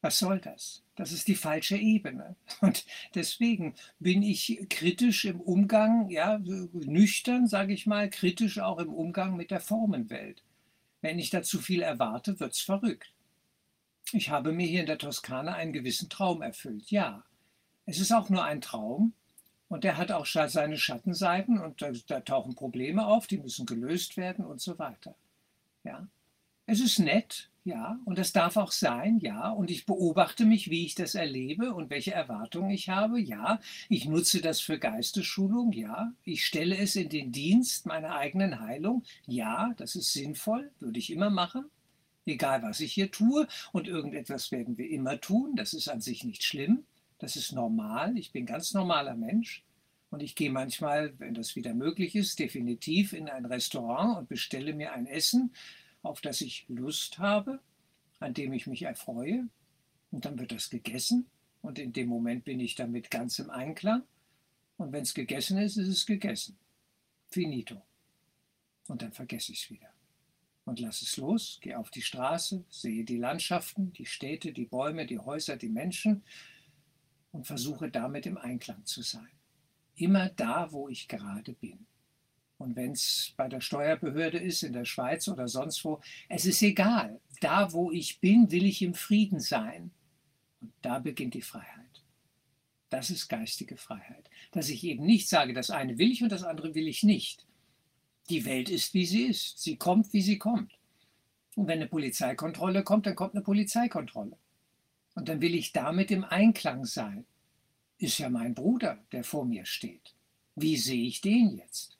Was 0.00 0.18
soll 0.18 0.38
das? 0.38 0.82
Das 0.96 1.12
ist 1.12 1.28
die 1.28 1.34
falsche 1.34 1.78
Ebene. 1.78 2.36
Und 2.60 2.84
deswegen 3.14 3.74
bin 3.98 4.22
ich 4.22 4.66
kritisch 4.68 5.24
im 5.24 5.40
Umgang, 5.40 6.10
ja, 6.10 6.38
nüchtern, 6.40 7.46
sage 7.46 7.72
ich 7.72 7.86
mal, 7.86 8.10
kritisch 8.10 8.58
auch 8.58 8.78
im 8.80 8.92
Umgang 8.92 9.34
mit 9.34 9.50
der 9.50 9.60
Formenwelt. 9.60 10.42
Wenn 11.00 11.18
ich 11.18 11.30
da 11.30 11.42
zu 11.42 11.58
viel 11.58 11.80
erwarte, 11.80 12.38
wird 12.38 12.52
es 12.52 12.60
verrückt. 12.60 13.13
Ich 14.12 14.30
habe 14.30 14.52
mir 14.52 14.66
hier 14.66 14.80
in 14.80 14.86
der 14.86 14.98
Toskana 14.98 15.54
einen 15.54 15.72
gewissen 15.72 16.08
Traum 16.08 16.42
erfüllt, 16.42 16.90
ja. 16.90 17.24
Es 17.86 17.98
ist 17.98 18.12
auch 18.12 18.30
nur 18.30 18.44
ein 18.44 18.60
Traum, 18.60 19.12
und 19.68 19.82
der 19.82 19.96
hat 19.96 20.12
auch 20.12 20.26
seine 20.26 20.78
Schattenseiten 20.78 21.58
und 21.58 21.82
da, 21.82 21.90
da, 22.06 22.20
tauchen 22.20 22.54
Probleme 22.54 23.06
auf, 23.06 23.26
die 23.26 23.38
müssen 23.38 23.66
gelöst 23.66 24.16
werden 24.16 24.44
und 24.44 24.60
so 24.60 24.78
weiter. 24.78 25.16
Ja. 25.82 26.06
Es 26.66 26.80
ist 26.80 26.98
nett, 26.98 27.50
ja, 27.64 27.98
und 28.04 28.16
das 28.16 28.32
darf 28.32 28.56
auch 28.56 28.70
sein, 28.70 29.18
ja, 29.18 29.50
und 29.50 29.70
ich 29.70 29.84
beobachte 29.84 30.46
mich, 30.46 30.70
wie 30.70 30.86
ich 30.86 30.94
das 30.94 31.14
erlebe 31.14 31.74
und 31.74 31.90
welche 31.90 32.12
Erwartungen 32.12 32.70
ich 32.70 32.88
habe, 32.88 33.20
ja, 33.20 33.60
ich 33.88 34.06
nutze 34.06 34.40
das 34.40 34.60
für 34.60 34.78
Geistesschulung, 34.78 35.72
ja, 35.72 36.12
ich 36.24 36.46
stelle 36.46 36.78
es 36.78 36.96
in 36.96 37.08
den 37.08 37.32
Dienst 37.32 37.84
meiner 37.84 38.14
eigenen 38.14 38.60
Heilung, 38.60 39.02
ja, 39.26 39.74
das 39.76 39.94
ist 39.94 40.12
sinnvoll, 40.12 40.70
würde 40.78 40.98
ich 40.98 41.10
immer 41.10 41.30
machen, 41.30 41.66
egal 42.26 42.62
was 42.62 42.80
ich 42.80 42.92
hier 42.92 43.10
tue, 43.10 43.46
und 43.72 43.88
irgendetwas 43.88 44.50
werden 44.50 44.78
wir 44.78 44.88
immer 44.90 45.20
tun, 45.20 45.56
das 45.56 45.74
ist 45.74 45.88
an 45.88 46.00
sich 46.00 46.24
nicht 46.24 46.42
schlimm, 46.42 46.84
das 47.18 47.36
ist 47.36 47.52
normal. 47.52 48.16
Ich 48.18 48.32
bin 48.32 48.46
ganz 48.46 48.74
normaler 48.74 49.14
Mensch. 49.14 49.64
Und 50.10 50.22
ich 50.22 50.36
gehe 50.36 50.50
manchmal, 50.50 51.18
wenn 51.18 51.34
das 51.34 51.56
wieder 51.56 51.74
möglich 51.74 52.14
ist, 52.14 52.38
definitiv 52.38 53.12
in 53.12 53.28
ein 53.28 53.46
Restaurant 53.46 54.16
und 54.16 54.28
bestelle 54.28 54.72
mir 54.72 54.92
ein 54.92 55.06
Essen, 55.06 55.52
auf 56.02 56.20
das 56.20 56.40
ich 56.40 56.66
Lust 56.68 57.18
habe, 57.18 57.58
an 58.20 58.32
dem 58.32 58.52
ich 58.52 58.68
mich 58.68 58.82
erfreue. 58.82 59.48
Und 60.12 60.24
dann 60.24 60.38
wird 60.38 60.52
das 60.52 60.70
gegessen. 60.70 61.26
Und 61.62 61.80
in 61.80 61.92
dem 61.92 62.08
Moment 62.08 62.44
bin 62.44 62.60
ich 62.60 62.76
damit 62.76 63.10
ganz 63.10 63.40
im 63.40 63.50
Einklang. 63.50 64.04
Und 64.76 64.92
wenn 64.92 65.02
es 65.02 65.14
gegessen 65.14 65.58
ist, 65.58 65.76
ist 65.76 65.88
es 65.88 66.06
gegessen. 66.06 66.56
Finito. 67.28 67.82
Und 68.86 69.02
dann 69.02 69.12
vergesse 69.12 69.50
ich 69.50 69.64
es 69.64 69.70
wieder. 69.70 69.88
Und 70.64 70.80
lass 70.80 71.02
es 71.02 71.16
los, 71.18 71.58
gehe 71.60 71.78
auf 71.78 71.90
die 71.90 72.02
Straße, 72.02 72.64
sehe 72.70 73.04
die 73.04 73.18
Landschaften, 73.18 73.92
die 73.92 74.06
Städte, 74.06 74.52
die 74.52 74.64
Bäume, 74.64 75.06
die 75.06 75.18
Häuser, 75.18 75.56
die 75.56 75.68
Menschen 75.68 76.24
und 77.32 77.46
versuche 77.46 77.90
damit 77.90 78.26
im 78.26 78.38
Einklang 78.38 78.84
zu 78.86 79.02
sein. 79.02 79.28
Immer 79.96 80.30
da, 80.30 80.72
wo 80.72 80.88
ich 80.88 81.06
gerade 81.06 81.52
bin. 81.52 81.86
Und 82.56 82.76
wenn 82.76 82.92
es 82.92 83.34
bei 83.36 83.48
der 83.48 83.60
Steuerbehörde 83.60 84.38
ist, 84.38 84.62
in 84.62 84.72
der 84.72 84.84
Schweiz 84.84 85.28
oder 85.28 85.48
sonst 85.48 85.84
wo, 85.84 86.00
es 86.28 86.46
ist 86.46 86.62
egal. 86.62 87.20
Da, 87.40 87.72
wo 87.72 87.90
ich 87.90 88.20
bin, 88.20 88.50
will 88.50 88.64
ich 88.64 88.80
im 88.80 88.94
Frieden 88.94 89.40
sein. 89.40 89.90
Und 90.60 90.72
da 90.80 90.98
beginnt 90.98 91.34
die 91.34 91.42
Freiheit. 91.42 92.02
Das 92.88 93.10
ist 93.10 93.28
geistige 93.28 93.76
Freiheit. 93.76 94.30
Dass 94.52 94.68
ich 94.68 94.84
eben 94.84 95.04
nicht 95.04 95.28
sage, 95.28 95.52
das 95.52 95.70
eine 95.70 95.98
will 95.98 96.12
ich 96.12 96.22
und 96.22 96.30
das 96.30 96.44
andere 96.44 96.74
will 96.74 96.86
ich 96.86 97.02
nicht. 97.02 97.44
Die 98.30 98.44
Welt 98.44 98.70
ist, 98.70 98.94
wie 98.94 99.06
sie 99.06 99.24
ist. 99.24 99.62
Sie 99.62 99.76
kommt, 99.76 100.12
wie 100.12 100.22
sie 100.22 100.38
kommt. 100.38 100.72
Und 101.56 101.68
wenn 101.68 101.78
eine 101.78 101.88
Polizeikontrolle 101.88 102.82
kommt, 102.82 103.06
dann 103.06 103.14
kommt 103.14 103.34
eine 103.34 103.42
Polizeikontrolle. 103.42 104.36
Und 105.14 105.28
dann 105.28 105.40
will 105.40 105.54
ich 105.54 105.72
damit 105.72 106.10
im 106.10 106.24
Einklang 106.24 106.84
sein. 106.84 107.26
Ist 107.98 108.18
ja 108.18 108.28
mein 108.28 108.54
Bruder, 108.54 108.98
der 109.12 109.24
vor 109.24 109.44
mir 109.44 109.64
steht. 109.64 110.14
Wie 110.56 110.76
sehe 110.76 111.06
ich 111.06 111.20
den 111.20 111.56
jetzt? 111.56 111.96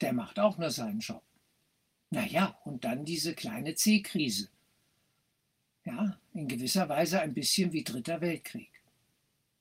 Der 0.00 0.12
macht 0.12 0.38
auch 0.38 0.58
nur 0.58 0.70
seinen 0.70 1.00
Job. 1.00 1.22
Naja, 2.10 2.58
und 2.64 2.84
dann 2.84 3.04
diese 3.04 3.34
kleine 3.34 3.74
C-Krise. 3.74 4.48
Ja, 5.84 6.18
in 6.32 6.48
gewisser 6.48 6.88
Weise 6.88 7.20
ein 7.20 7.34
bisschen 7.34 7.72
wie 7.72 7.84
Dritter 7.84 8.20
Weltkrieg. 8.20 8.70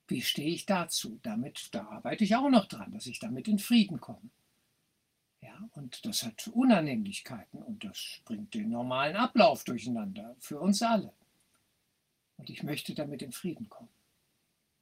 Wie 0.07 0.21
stehe 0.21 0.53
ich 0.53 0.65
dazu? 0.65 1.19
Damit, 1.23 1.69
da 1.71 1.87
arbeite 1.87 2.23
ich 2.23 2.35
auch 2.35 2.49
noch 2.49 2.67
dran, 2.67 2.91
dass 2.91 3.07
ich 3.07 3.19
damit 3.19 3.47
in 3.47 3.59
Frieden 3.59 3.99
komme. 3.99 4.29
Und 5.73 6.05
das 6.05 6.23
hat 6.23 6.47
Unannehmlichkeiten 6.47 7.61
und 7.61 7.83
das 7.83 8.21
bringt 8.25 8.53
den 8.53 8.69
normalen 8.69 9.15
Ablauf 9.15 9.63
durcheinander 9.63 10.35
für 10.39 10.59
uns 10.59 10.81
alle. 10.81 11.13
Und 12.37 12.49
ich 12.49 12.63
möchte 12.63 12.93
damit 12.93 13.21
in 13.21 13.31
Frieden 13.31 13.69
kommen. 13.69 13.89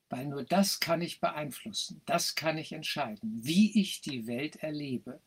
Weil 0.10 0.26
nur 0.26 0.44
das 0.44 0.80
kann 0.80 1.02
ich 1.02 1.22
beeinflussen, 1.22 2.02
das 2.06 2.36
kann 2.36 2.58
ich 2.58 2.74
entscheiden, 2.74 3.46
wie 3.46 3.80
ich 3.80 4.02
die 4.02 4.28
Welt 4.28 4.58
erlebe 4.58 5.22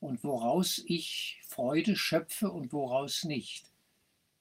und 0.00 0.24
woraus 0.24 0.82
ich 0.86 1.40
Freude 1.46 1.94
schöpfe 1.94 2.50
und 2.50 2.72
woraus 2.72 3.24
nicht. 3.24 3.70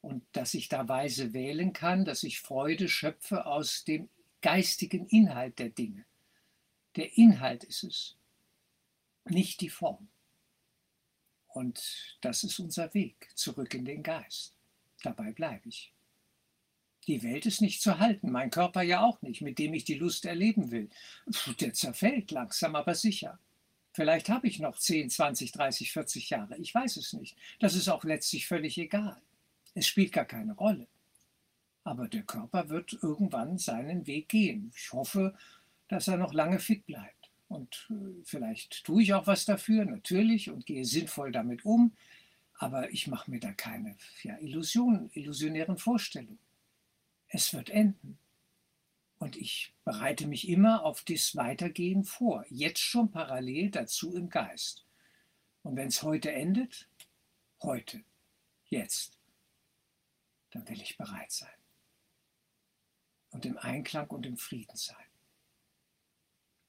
Und 0.02 0.24
dass 0.32 0.54
ich 0.54 0.68
da 0.68 0.88
weise 0.88 1.34
wählen 1.34 1.74
kann, 1.74 2.06
dass 2.06 2.24
ich 2.24 2.42
Freude 2.42 2.88
schöpfe 2.88 3.46
aus 3.46 3.84
dem 3.84 4.10
geistigen 4.42 5.06
Inhalt 5.08 5.60
der 5.60 5.70
Dinge. 5.70 6.06
Der 6.96 7.18
Inhalt 7.18 7.64
ist 7.64 7.84
es, 7.84 8.18
nicht 9.26 9.62
die 9.62 9.70
Form. 9.70 10.08
Und 11.58 12.18
das 12.22 12.44
ist 12.44 12.60
unser 12.60 12.94
Weg 12.94 13.30
zurück 13.34 13.74
in 13.74 13.84
den 13.84 14.04
Geist. 14.04 14.56
Dabei 15.02 15.32
bleibe 15.32 15.68
ich. 15.68 15.92
Die 17.08 17.24
Welt 17.24 17.48
ist 17.48 17.62
nicht 17.62 17.82
zu 17.82 17.98
halten, 17.98 18.32
mein 18.32 18.52
Körper 18.52 18.84
ja 18.84 19.02
auch 19.02 19.20
nicht, 19.24 19.42
mit 19.42 19.58
dem 19.58 19.74
ich 19.74 19.84
die 19.84 19.96
Lust 19.96 20.26
erleben 20.26 20.70
will. 20.70 20.90
Der 21.60 21.74
zerfällt 21.74 22.30
langsam, 22.30 22.76
aber 22.76 22.94
sicher. 22.94 23.40
Vielleicht 23.92 24.30
habe 24.30 24.48
ich 24.48 24.60
noch 24.60 24.78
10, 24.78 25.10
20, 25.10 25.52
30, 25.52 25.92
40 25.92 26.30
Jahre, 26.30 26.58
ich 26.58 26.76
weiß 26.76 26.98
es 26.98 27.14
nicht. 27.14 27.36
Das 27.60 27.74
ist 27.74 27.90
auch 27.90 28.04
letztlich 28.04 28.46
völlig 28.46 28.78
egal. 28.78 29.20
Es 29.74 29.88
spielt 29.88 30.12
gar 30.12 30.26
keine 30.26 30.54
Rolle. 30.54 30.88
Aber 31.84 32.08
der 32.08 32.24
Körper 32.24 32.70
wird 32.70 33.00
irgendwann 33.02 33.58
seinen 33.58 34.06
Weg 34.06 34.30
gehen. 34.30 34.72
Ich 34.76 34.94
hoffe, 34.94 35.36
dass 35.88 36.08
er 36.08 36.18
noch 36.18 36.34
lange 36.34 36.60
fit 36.60 36.86
bleibt. 36.86 37.17
Und 37.48 37.88
äh, 37.90 38.24
vielleicht 38.24 38.84
tue 38.84 39.04
ich 39.04 39.14
auch 39.14 39.28
was 39.28 39.46
dafür, 39.46 39.86
natürlich, 39.86 40.50
und 40.50 40.66
gehe 40.66 40.86
sinnvoll 40.86 41.32
damit 41.32 41.66
um. 41.66 41.96
Aber 42.56 42.92
ich 42.92 43.08
mache 43.08 43.30
mir 43.30 43.40
da 43.40 43.54
keine 43.54 43.96
ja, 44.24 44.38
Illusionen, 44.40 45.10
illusionären 45.14 45.78
Vorstellungen. 45.78 46.40
Es 47.28 47.54
wird 47.54 47.70
enden. 47.70 48.18
Und 49.20 49.36
ich 49.36 49.74
bereite 49.84 50.28
mich 50.28 50.48
immer 50.48 50.84
auf 50.84 51.04
das 51.04 51.36
Weitergehen 51.36 52.04
vor, 52.04 52.46
jetzt 52.50 52.80
schon 52.80 53.12
parallel 53.12 53.72
dazu 53.72 54.16
im 54.16 54.30
Geist. 54.30 54.86
Und 55.64 55.76
wenn 55.76 55.88
es 55.88 56.04
heute 56.04 56.32
endet, 56.32 56.88
heute, 57.62 58.04
jetzt, 58.70 59.20
dann 60.52 60.68
will 60.70 60.82
ich 60.82 60.98
bereit 60.98 61.32
sein. 61.32 61.50
Und 63.32 63.46
im 63.46 63.58
Einklang 63.58 64.08
und 64.08 64.26
im 64.26 64.38
Frieden 64.38 64.78
sein. 64.78 65.07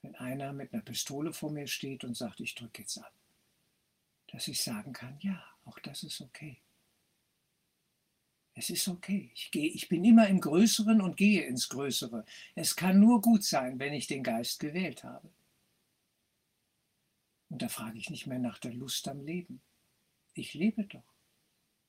Wenn 0.09 0.17
einer 0.17 0.55
mit 0.55 0.73
einer 0.73 0.83
Pistole 0.83 1.35
vor 1.35 1.51
mir 1.51 1.67
steht 1.67 2.03
und 2.03 2.17
sagt, 2.17 2.41
ich 2.41 2.55
drücke 2.55 2.81
jetzt 2.81 2.97
ab, 2.97 3.13
dass 4.29 4.49
ich 4.49 4.63
sagen 4.63 4.95
kann, 4.95 5.19
ja, 5.21 5.45
auch 5.67 5.79
das 5.81 6.03
ist 6.03 6.23
okay. 6.23 6.63
Es 8.55 8.71
ist 8.71 8.89
okay. 8.89 9.31
Ich, 9.35 9.51
gehe, 9.51 9.69
ich 9.69 9.91
bin 9.91 10.07
immer 10.07 10.27
im 10.27 10.41
Größeren 10.41 11.03
und 11.03 11.19
gehe 11.19 11.45
ins 11.45 11.69
Größere. 11.69 12.25
Es 12.55 12.75
kann 12.75 12.99
nur 12.99 13.21
gut 13.21 13.45
sein, 13.45 13.79
wenn 13.79 13.93
ich 13.93 14.07
den 14.07 14.23
Geist 14.23 14.61
gewählt 14.61 15.05
habe. 15.05 15.31
Und 17.51 17.61
da 17.61 17.69
frage 17.69 17.99
ich 17.99 18.09
nicht 18.09 18.27
mehr 18.27 18.39
nach 18.39 18.59
der 18.59 18.73
Lust 18.73 19.09
am 19.09 19.21
Leben. 19.21 19.61
Ich 20.33 20.55
lebe 20.55 20.85
doch. 20.85 21.15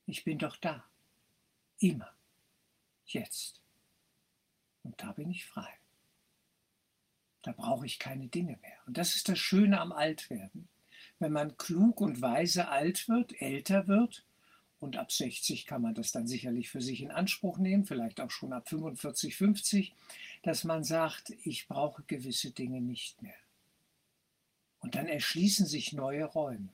Ich 0.07 0.25
bin 0.25 0.39
doch 0.39 0.57
da. 0.57 0.83
Immer. 1.79 2.11
Jetzt. 3.05 3.61
Und 4.83 5.01
da 5.01 5.13
bin 5.13 5.31
ich 5.31 5.45
frei. 5.45 5.78
Da 7.41 7.53
brauche 7.53 7.85
ich 7.85 7.99
keine 7.99 8.27
Dinge 8.27 8.57
mehr. 8.61 8.77
Und 8.85 8.97
das 8.97 9.15
ist 9.15 9.29
das 9.29 9.39
Schöne 9.39 9.79
am 9.79 9.91
Altwerden. 9.91 10.67
Wenn 11.19 11.31
man 11.31 11.57
klug 11.57 12.01
und 12.01 12.21
weise 12.21 12.69
alt 12.69 13.07
wird, 13.07 13.41
älter 13.41 13.87
wird, 13.87 14.25
und 14.79 14.95
ab 14.95 15.11
60 15.11 15.65
kann 15.65 15.81
man 15.81 15.93
das 15.93 16.13
dann 16.13 16.25
sicherlich 16.25 16.69
für 16.69 16.81
sich 16.81 17.01
in 17.01 17.11
Anspruch 17.11 17.57
nehmen, 17.57 17.85
vielleicht 17.85 18.21
auch 18.21 18.31
schon 18.31 18.53
ab 18.53 18.69
45, 18.69 19.35
50, 19.35 19.93
dass 20.41 20.63
man 20.63 20.85
sagt, 20.85 21.31
ich 21.43 21.67
brauche 21.67 22.03
gewisse 22.03 22.51
Dinge 22.51 22.79
nicht 22.79 23.21
mehr. 23.21 23.35
Und 24.79 24.95
dann 24.95 25.07
erschließen 25.07 25.65
sich 25.65 25.91
neue 25.91 26.23
Räume. 26.23 26.69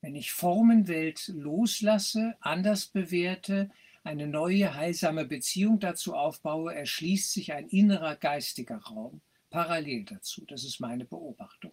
Wenn 0.00 0.14
ich 0.14 0.30
Formenwelt 0.30 1.28
loslasse, 1.28 2.36
anders 2.40 2.86
bewerte, 2.86 3.70
eine 4.04 4.28
neue 4.28 4.74
heilsame 4.74 5.24
Beziehung 5.24 5.80
dazu 5.80 6.14
aufbaue, 6.14 6.74
erschließt 6.74 7.32
sich 7.32 7.52
ein 7.52 7.66
innerer 7.68 8.14
geistiger 8.14 8.76
Raum 8.76 9.20
parallel 9.54 10.04
dazu. 10.04 10.44
Das 10.46 10.64
ist 10.64 10.80
meine 10.80 11.04
Beobachtung. 11.04 11.72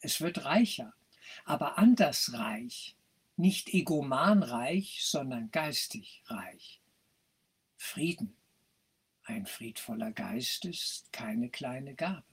Es 0.00 0.20
wird 0.20 0.44
reicher, 0.44 0.92
aber 1.46 1.78
anders 1.78 2.34
reich, 2.34 2.94
nicht 3.36 3.72
egomanreich, 3.72 5.00
sondern 5.02 5.50
geistig 5.50 6.22
reich. 6.26 6.82
Frieden. 7.78 8.36
Ein 9.22 9.46
friedvoller 9.46 10.12
Geist 10.12 10.66
ist 10.66 11.10
keine 11.10 11.48
kleine 11.48 11.94
Gabe, 11.94 12.26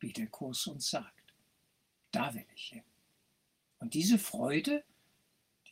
wie 0.00 0.12
der 0.12 0.26
Kurs 0.26 0.66
uns 0.66 0.90
sagt. 0.90 1.32
Da 2.10 2.34
will 2.34 2.46
ich 2.54 2.68
hin. 2.74 2.84
Und 3.78 3.94
diese 3.94 4.18
Freude, 4.18 4.84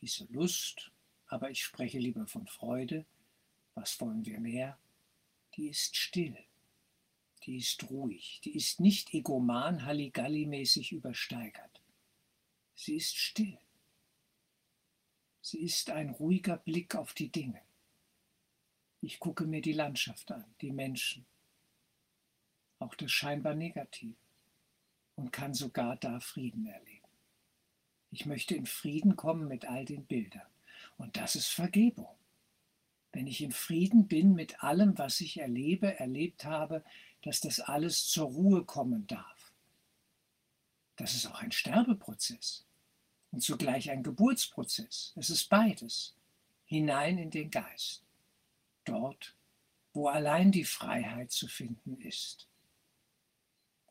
diese 0.01 0.25
Lust, 0.25 0.91
aber 1.27 1.51
ich 1.51 1.63
spreche 1.63 1.99
lieber 1.99 2.25
von 2.25 2.47
Freude, 2.47 3.05
was 3.75 4.01
wollen 4.01 4.25
wir 4.25 4.39
mehr, 4.39 4.79
die 5.55 5.69
ist 5.69 5.95
still, 5.95 6.35
die 7.43 7.57
ist 7.57 7.89
ruhig, 7.89 8.41
die 8.43 8.55
ist 8.55 8.79
nicht 8.79 9.13
egoman 9.13 9.85
Halligalli-mäßig 9.85 10.91
übersteigert. 10.91 11.81
Sie 12.75 12.95
ist 12.95 13.17
still. 13.17 13.57
Sie 15.41 15.59
ist 15.59 15.89
ein 15.89 16.09
ruhiger 16.09 16.57
Blick 16.57 16.95
auf 16.95 17.13
die 17.13 17.29
Dinge. 17.29 17.61
Ich 19.01 19.19
gucke 19.19 19.45
mir 19.45 19.61
die 19.61 19.73
Landschaft 19.73 20.31
an, 20.31 20.45
die 20.61 20.71
Menschen, 20.71 21.25
auch 22.77 22.93
das 22.93 23.11
scheinbar 23.11 23.55
Negative 23.55 24.15
und 25.15 25.31
kann 25.31 25.53
sogar 25.53 25.95
da 25.95 26.19
Frieden 26.19 26.67
erleben. 26.67 27.07
Ich 28.11 28.25
möchte 28.25 28.55
in 28.55 28.65
Frieden 28.65 29.15
kommen 29.15 29.47
mit 29.47 29.65
all 29.65 29.85
den 29.85 30.05
Bildern. 30.05 30.47
Und 30.97 31.17
das 31.17 31.35
ist 31.35 31.47
Vergebung. 31.47 32.15
Wenn 33.11 33.27
ich 33.27 33.41
in 33.41 33.51
Frieden 33.51 34.07
bin 34.07 34.33
mit 34.33 34.63
allem, 34.63 34.97
was 34.97 35.21
ich 35.21 35.39
erlebe, 35.39 35.99
erlebt 35.99 36.45
habe, 36.45 36.83
dass 37.21 37.39
das 37.41 37.59
alles 37.59 38.07
zur 38.07 38.25
Ruhe 38.27 38.63
kommen 38.65 39.07
darf. 39.07 39.53
Das 40.95 41.15
ist 41.15 41.25
auch 41.25 41.41
ein 41.41 41.51
Sterbeprozess 41.51 42.65
und 43.31 43.41
zugleich 43.41 43.89
ein 43.89 44.03
Geburtsprozess. 44.03 45.13
Es 45.15 45.29
ist 45.29 45.49
beides. 45.49 46.15
Hinein 46.65 47.17
in 47.17 47.31
den 47.31 47.51
Geist. 47.51 48.03
Dort, 48.85 49.35
wo 49.93 50.07
allein 50.07 50.51
die 50.51 50.63
Freiheit 50.63 51.31
zu 51.31 51.47
finden 51.47 51.99
ist. 52.01 52.47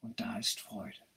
Und 0.00 0.18
da 0.20 0.38
ist 0.38 0.60
Freude. 0.60 1.09